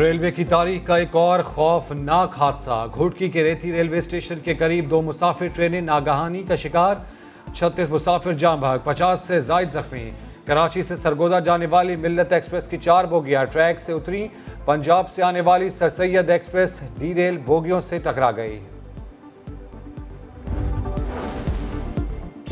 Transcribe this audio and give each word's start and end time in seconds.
Railway 0.00 0.30
کی 0.30 0.44
تاریخ 0.44 0.86
کا 0.86 0.96
ایک 0.96 1.16
اور 1.16 1.40
خوفناک 1.40 2.38
حادثہ۔ 2.38 2.86
گھوٹکی 2.94 3.28
کے 3.28 3.42
ریتی 3.42 3.72
ریلوے 3.72 3.98
اسٹیشن 3.98 4.38
کے 4.44 4.54
قریب 4.54 4.90
دو 4.90 5.02
مسافر 5.02 5.46
ٹرینیں 5.54 5.80
ناگہانی 5.80 6.42
کا 6.48 6.56
شکار، 6.56 6.94
چھتیس 7.54 7.90
مسافر 7.90 8.32
جام 8.32 8.60
بھاگ، 8.60 8.78
پچاس 8.84 9.20
سے 9.26 9.40
زائد 9.40 9.72
زخمی۔ 9.72 10.10
کراچی 10.46 10.82
سے 10.82 10.96
سرگودا 10.96 11.38
جانے 11.38 11.66
والی 11.66 11.96
ملت 11.96 12.32
ایکسپریس 12.32 12.68
کی 12.68 12.76
چار 12.76 13.04
بوگیاں 13.04 13.44
ٹریک 13.44 13.80
سے 13.80 13.92
اتری۔ 13.92 14.28
پنجاب 14.64 15.10
سے 15.10 15.22
آنے 15.22 15.40
والی 15.40 15.68
سر 15.68 15.88
سید 15.88 16.30
ایکسپریس 16.30 16.80
ڈی 16.98 17.14
ریل 17.14 17.36
بوگیوں 17.46 17.80
سے 17.80 17.98
ٹکرا 17.98 18.30
گئی۔ 18.30 18.58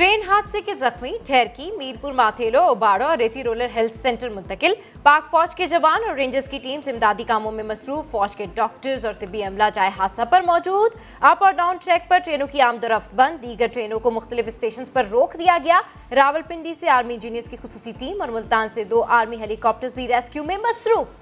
ٹرین 0.02 0.20
حادثے 0.28 0.60
کے 0.60 0.74
زخمی، 0.74 1.12
ٹھہرکی، 1.26 1.70
میرپور، 1.76 2.12
ماتھیلو، 2.12 2.60
اوباڑو 2.60 3.04
اور 3.06 3.18
ریتی 3.18 3.44
رولر 3.44 3.66
ہیلتھ 3.76 3.96
سینٹر 3.96 4.28
منتقل۔ 4.28 4.72
پاک 5.02 5.30
فوج 5.30 5.54
کے 5.54 5.66
جوان 5.66 6.04
اور 6.06 6.14
رینجرز 6.14 6.48
کی 6.48 6.58
ٹیم 6.62 6.80
امدادی 6.86 7.24
کاموں 7.24 7.52
میں 7.52 7.64
مصروف۔ 7.64 8.10
فوج 8.10 8.36
کے 8.36 8.46
ڈاکٹرز 8.54 9.06
اور 9.06 9.14
طبی 9.18 9.42
عملہ 9.42 9.68
جائے 9.74 9.90
حادثہ 9.98 10.22
پر 10.30 10.40
موجود۔ 10.46 10.96
اپ 11.20 11.44
اور 11.44 11.52
ڈاؤن 11.52 11.76
ٹریک 11.84 12.08
پر 12.08 12.18
ٹرینوں 12.18 12.46
کی 12.46 12.60
آمد 12.60 12.84
و 12.84 12.88
رفت 12.88 13.14
بند۔ 13.14 13.42
دیگر 13.42 13.66
ٹرینوں 13.66 14.00
کو 14.00 14.10
مختلف 14.10 14.48
اسٹیشنز 14.48 14.92
پر 14.92 15.06
روک 15.10 15.38
دیا 15.38 15.58
گیا۔ 15.64 15.80
راول 16.14 16.42
پنڈی 16.48 16.74
سے 16.74 16.88
آرمی 16.90 17.14
انجینئرز 17.14 17.48
کی 17.48 17.56
خصوصی 17.62 17.92
ٹیم 17.98 18.20
اور 18.20 18.28
ملتان 18.28 18.68
سے 18.68 18.84
دو 18.84 19.04
آرمی 19.08 19.36
ہیلی 19.36 19.56
کاپٹرز 19.56 19.94
بھی 19.94 20.08
ریسکیو 20.08 20.44
میں 20.44 20.58
مصروف۔ 20.58 21.21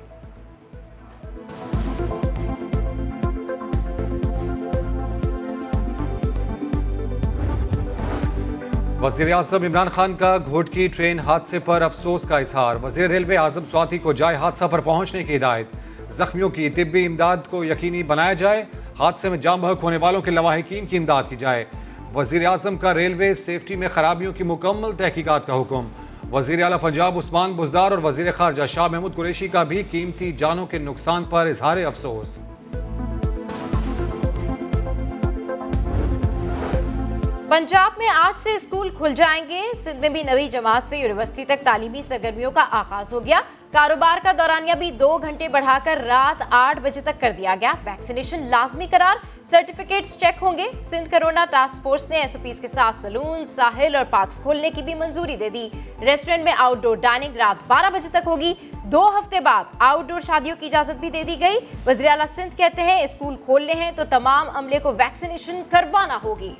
وزیر 9.02 9.32
اعظم 9.32 9.62
عمران 9.62 9.88
خان 9.88 10.14
کا 10.14 10.36
گھوٹکی 10.46 10.88
ٹرین 10.96 11.20
حادثے 11.20 11.58
پر 11.58 11.82
افسوس 11.82 12.22
کا 12.28 12.38
اظہار۔ 12.38 12.74
وزیر 12.82 13.10
ریلوے 13.10 13.36
اعظم 13.36 13.60
سواتی 13.70 13.98
کو 13.98 14.12
جائے 14.12 14.36
حادثہ 14.36 14.64
پر 14.64 14.80
پہنچنے 14.80 15.24
کی 15.24 15.36
ہدایت۔ 15.36 15.66
زخمیوں 16.10 16.50
کی 16.50 16.70
طبی 16.70 17.06
امداد 17.06 17.36
کو 17.50 17.64
یقینی 17.64 18.02
بنایا 18.02 18.32
جائے۔ 18.32 18.64
حادثے 18.98 19.28
میں 19.28 19.38
جام 19.38 19.60
بحق 19.60 19.82
ہونے 19.82 19.96
والوں 19.96 20.22
کے 20.22 20.30
لواحقین 20.30 20.86
کی 20.86 20.96
امداد 20.96 21.22
کی 21.28 21.36
جائے۔ 21.36 21.64
وزیر 22.14 22.46
اعظم 22.46 22.76
کا 22.76 22.94
ریلوے 22.94 23.34
سیفٹی 23.34 23.74
میں 23.74 23.88
خرابیوں 23.88 24.32
کی 24.32 24.44
مکمل 24.44 24.90
تحقیقات 24.96 25.46
کا 25.46 25.60
حکم۔ 25.60 25.88
وزیر 26.32 26.62
اعلیٰ 26.62 26.80
پنجاب 26.80 27.18
عثمان 27.18 27.52
بزدار 27.52 27.90
اور 27.90 27.98
وزیر 28.04 28.32
خارجہ 28.32 28.66
شاہ 28.66 28.88
محمود 28.88 29.14
قریشی 29.14 29.48
کا 29.48 29.62
بھی 29.62 29.82
قیمتی 29.90 30.32
جانوں 30.32 30.66
کے 30.66 30.78
نقصان 30.78 31.24
پر 31.24 31.46
اظہار 31.46 31.76
افسوس۔ 31.76 32.38
پنجاب 37.50 37.92
میں 37.98 38.08
آج 38.08 38.42
سے 38.42 38.54
اسکول 38.54 38.88
کھل 38.90 39.14
جائیں 39.14 39.44
گے۔ 39.48 39.62
سندھ 39.84 40.00
میں 40.00 40.08
بھی 40.08 40.22
نوی 40.22 40.48
جماعت 40.48 40.82
سے 40.88 40.98
یونیورسٹی 40.98 41.44
تک 41.44 41.64
تعلیمی 41.64 42.02
سرگرمیوں 42.02 42.50
کا 42.50 42.64
آغاز 42.70 43.12
ہو 43.12 43.24
گیا۔ 43.24 43.40
کاروبار 43.72 44.18
کا 44.22 44.32
دورانیہ 44.38 44.74
بھی 44.74 44.90
دو 44.90 45.18
گھنٹے 45.18 45.48
بڑھا 45.48 45.78
کر 45.84 45.98
رات 46.06 46.42
آٹھ 46.50 46.78
بجے 46.80 47.00
تک 47.00 47.20
کر 47.20 47.32
دیا 47.36 47.54
گیا۔ 47.60 47.72
ویکسینیشن 47.84 48.46
لازمی 48.46 48.86
قرار، 48.90 49.16
سرٹیفکیٹس 49.46 50.18
چیک 50.18 50.42
ہوں 50.42 50.58
گے۔ 50.58 50.70
سندھ 50.80 51.10
کرونا 51.10 51.44
ٹاسک 51.50 51.82
فورس 51.82 52.08
نے 52.08 52.16
ایس 52.16 52.36
او 52.36 52.40
پیز 52.42 52.60
کے 52.60 52.68
ساتھ 52.68 52.96
سلون، 52.96 53.44
ساحل 53.44 53.94
اور 53.94 54.04
پارکس 54.10 54.40
کھولنے 54.42 54.70
کی 54.70 54.82
بھی 54.82 54.94
منظوری 54.94 55.36
دے 55.36 55.48
دی۔ 55.48 55.68
ریسٹورنٹ 56.00 56.44
میں 56.44 56.52
آؤٹ 56.58 56.82
ڈور 56.82 56.96
ڈائننگ 56.96 57.36
رات 57.36 57.62
بارہ 57.66 57.90
بجے 57.90 58.08
تک 58.08 58.26
ہوگی۔ 58.26 58.54
دو 58.84 59.08
ہفتے 59.18 59.40
بعد 59.40 59.64
آؤٹ 59.78 60.06
ڈور 60.06 60.20
شادیوں 60.20 60.56
کی 60.60 60.66
اجازت 60.66 61.00
بھی 61.00 61.10
دے 61.10 61.22
دی 61.22 61.40
گئی۔ 61.40 61.58
وزیر 61.86 62.06
اعلیٰ 62.06 62.26
سندھ 62.34 62.56
کہتے 62.56 62.82
ہیں، 62.82 63.02
اسکول 63.02 63.36
کھولنے 63.44 63.72
ہیں 63.72 63.92
تو 63.96 64.02
تمام 64.10 64.56
عملے 64.56 64.78
کو 64.78 64.92
ویکسینیشن 64.92 65.62
کروانا 65.70 66.18
ہوگی۔ 66.24 66.54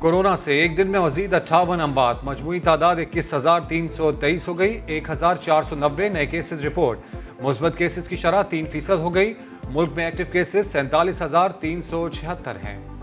کورونا 0.00 0.36
سے 0.36 0.54
ایک 0.58 0.76
دن 0.78 0.88
میں 0.88 1.00
مزید 1.00 1.34
اٹھاون 1.34 1.80
امبات 1.80 2.24
مجموعی 2.24 2.60
تعداد 2.60 2.96
اکیس 2.96 3.34
ہزار 3.34 3.60
تین 3.60 3.88
سو 3.88 4.12
تیئیس 4.12 4.48
ہو 4.48 4.58
گئی، 4.58 4.80
ایک 4.86 5.10
ہزار 5.10 5.36
چار 5.36 5.62
سو 5.62 5.76
نوے 5.76 6.08
نئے 6.08 6.26
کیسز 6.26 6.64
رپورٹ۔ 6.64 6.98
مثبت 7.40 7.78
کیسز 7.78 8.08
کی 8.08 8.16
شرح 8.16 8.42
تین 8.42 8.64
فیصد 8.72 9.00
ہو 9.00 9.14
گئی، 9.14 9.34
ملک 9.70 9.88
میں 9.96 10.04
ایکٹیو 10.04 10.26
کیسز 10.32 10.72
سینتالیس 10.72 11.22
ہزار 11.22 11.50
تین 11.50 11.82
سو 11.82 12.08
چھہتر 12.08 12.56
ہیں۔ 12.56 12.99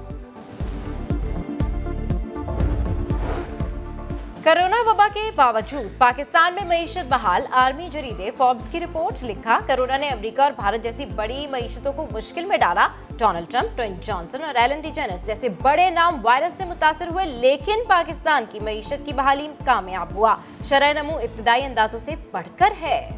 کرونا 4.47 4.77
وبا 4.89 5.07
کے 5.13 5.21
باوجود 5.35 5.97
پاکستان 5.97 6.53
میں 6.53 6.65
معیشت 6.67 7.05
بحال، 7.09 7.41
آرمی 7.51 7.89
جریدے 7.91 8.29
فوربس 8.37 8.67
کی 8.71 8.79
رپورٹ 8.79 9.23
لکھا، 9.23 9.59
کرونا 9.67 9.97
نے 9.97 10.09
امریکہ 10.09 10.41
اور 10.41 10.51
بھارت 10.55 10.83
جیسی 10.83 11.05
بڑی 11.05 11.47
معیشتوں 11.47 11.93
کو 11.93 12.05
مشکل 12.11 12.45
میں 12.45 12.57
ڈالا۔ 12.57 12.87
ڈونلڈ 13.17 13.51
ٹرمپ، 13.51 13.77
ٹوئن 13.77 13.93
جانسن 14.01 14.43
اور 14.43 14.55
ایلن 14.55 14.81
ڈی 14.81 14.91
جینس 14.91 15.25
جیسے 15.25 15.49
بڑے 15.49 15.89
نام 15.89 16.19
وائرس 16.23 16.57
سے 16.57 16.65
متاثر 16.65 17.07
ہوئے، 17.07 17.25
لیکن 17.25 17.83
پاکستان 17.87 18.45
کی 18.51 18.59
معیشت 18.59 19.05
کی 19.05 19.13
بحالی 19.13 19.47
کامیاب 19.65 20.15
ہوا۔ 20.15 20.35
شرح 20.69 20.93
نمو 20.93 21.17
ابتدائی 21.17 21.65
اندازوں 21.65 21.99
سے 21.99 22.15
بڑھ 22.31 22.47
کر 22.57 22.73
ہے۔ 22.81 23.09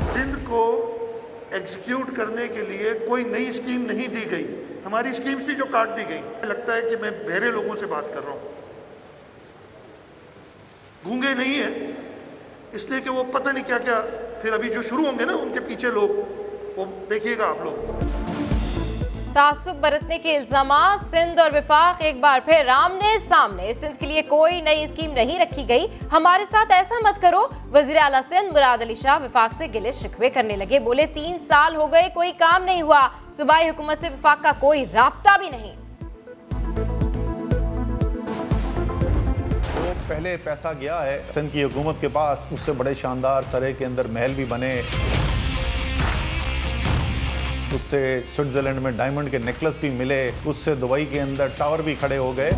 سندھ 0.00 0.38
کو 0.44 0.95
ایگزیکیوٹ 1.50 2.16
کرنے 2.16 2.48
کے 2.48 2.60
لیے 2.60 2.92
کوئی 3.08 3.24
نئی 3.24 3.48
اسکیم 3.48 3.86
نہیں 3.86 4.08
دی 4.08 4.30
گئی۔ 4.30 4.64
ہماری 4.84 5.10
اسکیمز 5.10 5.44
تھی 5.44 5.54
جو 5.54 5.64
کاٹ 5.64 5.88
دی 5.96 6.02
گئی۔ 6.08 6.20
لگتا 6.42 6.76
ہے 6.76 6.80
کہ 6.80 6.96
میں 7.00 7.10
بہرے 7.10 7.50
لوگوں 7.50 7.76
سے 7.76 7.86
بات 7.86 8.04
کر 8.14 8.20
رہا 8.24 8.32
ہوں۔ 8.32 8.52
گونگے 11.04 11.34
نہیں 11.34 11.54
ہیں۔ 11.54 11.92
اس 12.72 12.90
لیے 12.90 13.00
کہ 13.00 13.10
وہ 13.10 13.24
پتہ 13.32 13.50
نہیں 13.50 13.64
کیا 13.66 13.78
کیا 13.78 14.02
پھر 14.42 14.52
ابھی 14.52 14.68
جو 14.68 14.82
شروع 14.82 15.04
ہوں 15.04 15.18
گے 15.18 15.24
نا، 15.24 15.32
ان 15.32 15.52
کے 15.54 15.60
پیچھے 15.60 15.88
لوگ، 15.88 16.08
وہ 16.78 16.84
دیکھیے 17.10 17.38
گا 17.38 17.46
آپ 17.46 17.56
لوگ۔ 17.60 17.92
تعصب 19.36 19.74
برتنے 19.80 20.18
کے 20.18 20.36
الزامات، 20.36 21.10
سندھ 21.10 21.40
اور 21.40 21.50
وفاق 21.54 21.96
ایک 21.98 22.20
بار 22.20 22.40
پھر 22.44 22.62
رامنے 22.66 23.18
سامنے۔ 23.28 23.72
سندھ 23.74 24.00
کے 24.00 24.06
لیے 24.06 24.22
کوئی 24.22 24.60
نئی 24.60 24.84
اسکیم 24.84 25.12
نہیں 25.12 25.38
رکھی 25.38 25.68
گئی۔ 25.68 25.86
ہمارے 26.12 26.44
ساتھ 26.44 26.72
ایسا 26.72 26.94
مت 27.02 27.22
کرو۔ 27.22 27.46
وزیر 27.72 27.96
اعلیٰ 27.96 28.20
سندھ 28.28 28.54
مراد 28.54 28.82
علی 28.82 28.94
شاہ 28.94 29.22
وفاق 29.22 29.54
سے 29.54 29.66
گلے 29.74 29.92
شکوے 29.92 30.30
کرنے 30.30 30.56
لگے۔ 30.56 30.78
بولے، 30.78 31.06
تین 31.06 31.38
سال 31.38 31.76
ہو 31.76 31.92
گئے، 31.92 32.08
کوئی 32.14 32.32
کام 32.32 32.62
نہیں 32.62 32.82
ہوا۔ 32.82 33.08
صوبائی 33.36 33.68
حکومت 33.68 33.98
سے 33.98 34.08
وفاق 34.08 34.42
کا 34.42 34.52
کوئی 34.60 34.84
رابطہ 34.94 35.38
بھی 35.38 35.50
نہیں۔ 35.50 35.74
پہلے 40.08 40.36
پیسہ 40.36 40.68
گیا 40.80 41.02
ہے۔ 41.02 41.22
سندھ 41.34 41.52
کی 41.52 41.64
حکومت 41.64 41.94
کے 42.00 42.08
پاس 42.08 42.38
اس 42.50 42.60
سے 42.64 42.72
بڑے 42.72 42.94
شاندار 42.94 43.42
سرے 43.50 43.72
کے 43.72 43.84
اندر 43.84 44.06
محل 44.06 44.32
بھی 44.32 44.44
بنے۔ 44.44 44.82
اس 47.74 47.80
سے 47.90 48.20
سوئٹزرلینڈ 48.36 48.78
میں 48.78 48.90
ڈائمنڈ 48.90 49.30
کے 49.30 49.38
نیکلس 49.38 49.74
بھی 49.80 49.90
ملے، 49.90 50.30
اس 50.44 50.56
سے 50.64 50.74
دبئی 50.74 51.06
کے 51.06 51.20
اندر 51.20 51.46
ٹاور 51.46 51.78
بھی 51.78 51.94
کھڑے 51.94 52.16
ہو 52.16 52.36
گئے۔ 52.36 52.50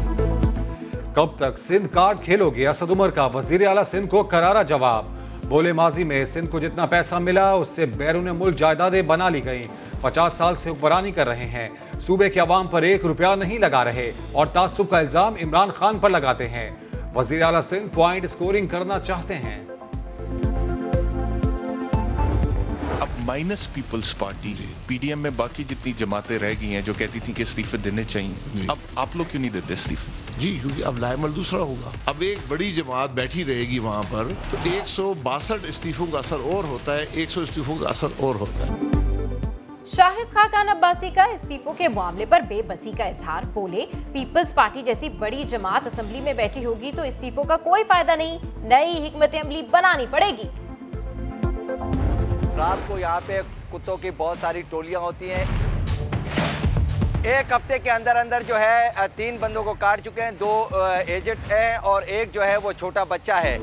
کب 1.15 1.27
تک 1.37 1.59
سندھ 1.59 1.95
کارڈ 1.95 2.17
کھیلو 2.25 2.51
گے 2.51 2.69
اسد 2.69 2.91
عمر 2.91 3.11
کا 3.11 3.27
وزیر 3.27 3.67
اعلیٰ 3.67 3.83
سندھ 3.85 4.09
کو 4.09 4.23
کرارا 4.23 4.63
جواب۔ 4.63 5.05
بولے 5.49 5.73
ماضی 5.73 6.05
میں 6.05 6.25
سندھ 6.25 6.51
کو 6.51 6.61
جتنا 6.61 6.87
پیسہ 6.87 7.15
ملا، 7.15 7.53
اس 7.53 7.69
سے 7.69 7.87
بیرون 7.87 8.25
ملک 8.25 8.57
جائیدادیں 8.57 9.03
بنا 9.03 9.29
لی 9.29 9.45
گئیں۔ 9.45 9.67
پچاس 10.01 10.33
سال 10.33 10.57
سے 10.57 10.71
حکمرانی 10.71 11.13
کر 11.13 11.27
رہے 11.27 11.45
ہیں۔ 11.45 11.69
صوبے 12.01 12.31
کے 12.31 12.41
عوام 12.41 12.67
پر 12.67 12.83
ایک 12.83 13.07
روپیہ 13.07 13.35
نہیں 13.39 13.59
لگا 13.59 13.85
رہے 13.85 14.13
اور 14.33 14.47
تعصب 14.47 14.91
کا 14.91 14.99
الزام 14.99 15.35
عمران 15.35 15.69
خان 15.77 15.99
پر 15.99 16.11
لگاتے 16.11 16.49
ہیں۔ 16.49 16.71
وزیر 17.15 17.43
اعلیٰ 17.43 17.61
سندھ 17.69 17.95
پوائنٹ 17.95 18.31
سکورنگ 18.31 18.67
کرنا 18.67 19.01
چاہتے 19.01 19.35
ہیں۔ 19.35 19.65
Minus 23.29 23.73
Peoples 23.75 24.17
Party 24.19 24.55
P 24.87 24.97
D 25.01 25.09
M 25.09 25.19
میں 25.19 25.31
باقی 25.37 25.65
جتنی 25.65 25.93
جماعتیں 25.97 26.39
رہ 26.39 26.53
گئی 26.61 26.75
ہیں 26.75 26.81
جو 26.81 26.93
کہتی 26.99 27.21
تھیں 27.21 27.35
کہ 27.35 27.43
استعفے 27.43 27.77
دینے 27.77 28.03
چاہیے۔ 28.05 28.65
اب 28.69 28.77
آپ 28.95 29.17
لوگ 29.17 29.25
کیوں 29.31 29.41
نہیں 29.41 29.51
دیتے 29.51 29.73
استعفے؟ 29.73 30.13
جی 30.39 30.59
کیونکہ 30.61 30.85
اب 30.85 30.99
لائمل 30.99 31.35
دوسرا 31.37 31.59
ہوگا۔ 31.59 31.91
اب 32.07 32.15
ایک 32.19 32.39
بڑی 32.49 32.71
جماعت 32.73 33.11
بیٹھی 33.11 33.45
رہے 33.45 33.65
گی 33.69 33.79
وہاں 33.79 34.03
پر 34.11 34.27
تو 34.51 34.57
ایک 34.63 34.89
سو 34.89 35.15
باسٹھ 35.23 35.67
استعفوں 35.69 36.07
کا 36.07 36.19
اثر 36.19 36.37
اور 36.45 36.65
ہوتا 36.65 36.97
ہے 36.97 37.05
ایک 37.13 37.31
سو 37.31 37.41
استعفوں 37.41 37.77
کا 37.77 37.89
اثر 37.89 38.09
اور 38.17 38.35
ہوتا 38.35 38.67
ہے۔ 38.67 38.87
شاہد 39.97 40.33
خاقان 40.35 40.69
عباسی 40.69 41.11
کا 41.15 41.25
استعفوں 41.25 41.73
کے 41.73 41.89
معاملے 41.89 42.27
پر 42.27 42.41
بے 42.49 42.63
بسی 42.63 42.93
کا 42.99 43.05
اظہار۔ 43.05 43.43
بولے 43.55 43.85
پیپلز 44.13 44.55
پارٹی 44.55 44.83
جیسی 44.83 45.09
بڑی 45.09 45.45
جماعت 45.45 45.87
اسمبلی 45.87 46.21
میں 46.21 46.33
بیٹھی 46.33 46.65
ہوگی 46.65 46.93
تو 46.97 47.03
استعفوں 47.03 47.45
کا 47.45 47.57
کوئی 47.57 47.85
فائدہ 47.89 48.17
نہیں 48.17 48.39
نئی 48.69 49.07
حکمت 49.07 49.35
عملی 49.35 49.63
بنانی 49.71 50.07
پڑے 50.11 50.31
گی۔ 50.39 50.49
رات 52.59 52.89
کو 52.89 52.99
یہاں 52.99 53.21
پہ 53.27 53.41
کتوں 53.73 53.97
کی 53.97 54.11
بہت 54.17 54.39
ساری 54.41 54.63
ٹولیاں 54.69 55.01
ہوتی 55.01 55.31
ہیں۔ 55.31 55.45
ایک 57.23 57.53
ہفتے 57.53 57.79
کے 57.79 57.91
اندر 57.91 58.17
اندر 58.17 58.43
جو 58.49 58.59
ہے، 58.61 59.07
تین 59.17 59.37
بندوں 59.41 59.63
کو 59.65 59.75
کاٹ 59.79 60.01
چکے 60.05 60.23
ہیں۔ 60.23 60.31
دو 60.31 60.69
ایجنٹ 61.07 61.53
ہیں 61.53 61.77
اور 61.77 62.03
ایک 62.07 62.35
جو 62.35 62.45
ہے 62.45 62.57
وہ 62.57 62.73
چھوٹا 62.79 63.05
بچہ 63.09 63.33
ہے۔ 63.33 63.59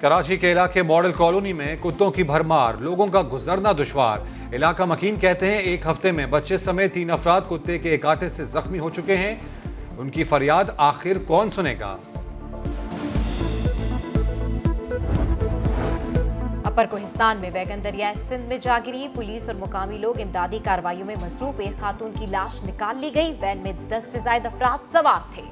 کراچی 0.00 0.36
کے 0.36 0.52
علاقے 0.52 0.82
ماڈل 0.82 1.12
کالونی 1.12 1.52
میں 1.52 1.76
کتوں 1.76 2.10
کی 2.10 2.22
بھرمار، 2.22 2.74
لوگوں 2.80 3.06
کا 3.06 3.22
گزرنا 3.32 3.72
دشوار۔ 3.72 4.18
علاقہ 4.52 4.82
مکین 4.82 5.16
کہتے 5.16 5.50
ہیں، 5.50 5.58
ایک 5.58 5.86
ہفتے 5.86 6.10
میں 6.10 6.26
بچے 6.26 6.56
سمیت 6.56 6.94
تین 6.94 7.10
افراد 7.10 7.40
کتے 7.50 7.78
کے 7.78 7.90
ایک 7.90 8.06
آٹے 8.06 8.28
سے 8.28 8.44
زخمی 8.44 8.78
ہو 8.78 8.90
چکے 8.90 9.16
ہیں۔ 9.16 9.34
ان 9.98 10.10
کی 10.10 10.24
فریاد 10.24 10.64
آخر 10.76 11.18
کون 11.26 11.50
سنے 11.50 11.74
گا؟ 11.80 11.96
اپر 16.70 16.86
کوہستان 16.90 17.36
میں 17.36 17.50
ویگن 17.54 17.84
دریائے 17.84 18.14
سندھ 18.28 18.48
میں 18.48 18.58
جاگری 18.58 19.08
پولیس 19.14 19.48
اور 19.48 19.56
مقامی 19.56 19.98
لوگ 19.98 20.20
امدادی 20.20 20.58
کاروائیوں 20.64 21.06
میں 21.06 21.14
مصروف 21.20 21.60
ایک 21.60 21.80
خاتون 21.80 22.12
کی 22.18 22.26
لاش 22.26 22.62
نکال 22.64 22.98
لی 22.98 23.10
گئی، 23.14 23.34
وین 23.40 23.58
میں 23.58 23.72
دس 23.88 24.12
سے 24.12 24.18
زائد 24.18 24.46
افراد 24.46 24.92
سوار 24.92 25.20
تھے۔ 25.34 25.42